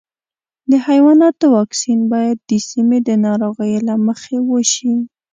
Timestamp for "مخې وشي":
4.05-4.93